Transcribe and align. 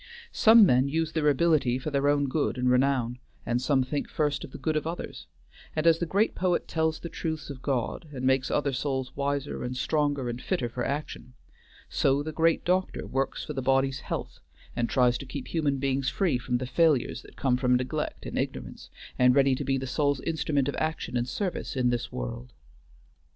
Some 0.31 0.65
men 0.65 0.87
use 0.89 1.11
their 1.11 1.29
ability 1.29 1.77
for 1.77 1.91
their 1.91 2.07
own 2.07 2.27
good 2.27 2.57
and 2.57 2.71
renown, 2.71 3.19
and 3.45 3.61
some 3.61 3.83
think 3.83 4.09
first 4.09 4.43
of 4.43 4.49
the 4.49 4.57
good 4.57 4.75
of 4.75 4.87
others, 4.87 5.27
and 5.75 5.85
as 5.85 5.99
the 5.99 6.07
great 6.07 6.33
poet 6.33 6.67
tells 6.67 6.99
the 6.99 7.07
truths 7.07 7.51
of 7.51 7.61
God, 7.61 8.07
and 8.11 8.25
makes 8.25 8.49
other 8.49 8.73
souls 8.73 9.15
wiser 9.15 9.63
and 9.63 9.77
stronger 9.77 10.27
and 10.27 10.41
fitter 10.41 10.69
for 10.69 10.83
action, 10.83 11.33
so 11.87 12.23
the 12.23 12.31
great 12.31 12.65
doctor 12.65 13.05
works 13.05 13.45
for 13.45 13.53
the 13.53 13.61
body's 13.61 13.99
health, 13.99 14.39
and 14.75 14.89
tries 14.89 15.19
to 15.19 15.25
keep 15.27 15.49
human 15.49 15.77
beings 15.77 16.09
free 16.09 16.39
from 16.39 16.57
the 16.57 16.65
failures 16.65 17.21
that 17.21 17.35
come 17.35 17.55
from 17.55 17.75
neglect 17.75 18.25
and 18.25 18.39
ignorance, 18.39 18.89
and 19.19 19.35
ready 19.35 19.53
to 19.53 19.63
be 19.63 19.77
the 19.77 19.85
soul's 19.85 20.19
instrument 20.21 20.67
of 20.67 20.73
action 20.79 21.15
and 21.15 21.29
service 21.29 21.75
in 21.75 21.91
this 21.91 22.11
world. 22.11 22.53